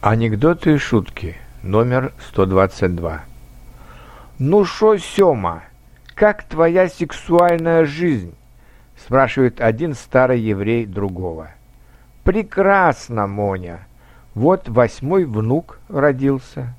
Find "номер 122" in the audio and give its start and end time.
1.64-3.24